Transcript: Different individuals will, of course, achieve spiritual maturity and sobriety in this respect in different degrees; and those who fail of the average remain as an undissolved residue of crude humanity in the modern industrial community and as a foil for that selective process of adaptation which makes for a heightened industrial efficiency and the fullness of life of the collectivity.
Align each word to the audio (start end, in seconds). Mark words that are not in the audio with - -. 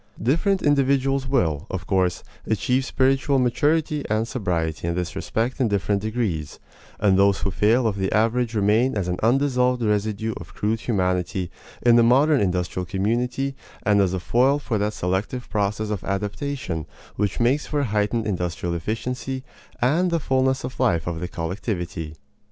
Different 0.19 0.63
individuals 0.63 1.27
will, 1.27 1.67
of 1.69 1.85
course, 1.85 2.23
achieve 2.47 2.85
spiritual 2.85 3.37
maturity 3.37 4.03
and 4.09 4.27
sobriety 4.27 4.87
in 4.87 4.95
this 4.95 5.15
respect 5.15 5.61
in 5.61 5.67
different 5.67 6.01
degrees; 6.01 6.57
and 6.99 7.19
those 7.19 7.41
who 7.41 7.51
fail 7.51 7.85
of 7.85 7.97
the 7.97 8.11
average 8.11 8.55
remain 8.55 8.97
as 8.97 9.07
an 9.07 9.19
undissolved 9.21 9.83
residue 9.83 10.33
of 10.37 10.55
crude 10.55 10.79
humanity 10.79 11.51
in 11.83 11.97
the 11.97 12.01
modern 12.01 12.41
industrial 12.41 12.83
community 12.87 13.53
and 13.83 14.01
as 14.01 14.11
a 14.15 14.19
foil 14.19 14.57
for 14.57 14.79
that 14.79 14.93
selective 14.95 15.47
process 15.51 15.91
of 15.91 16.03
adaptation 16.03 16.87
which 17.15 17.39
makes 17.39 17.67
for 17.67 17.81
a 17.81 17.83
heightened 17.85 18.25
industrial 18.25 18.73
efficiency 18.73 19.43
and 19.83 20.09
the 20.09 20.19
fullness 20.19 20.63
of 20.63 20.79
life 20.79 21.05
of 21.05 21.19
the 21.19 21.27
collectivity. 21.27 22.15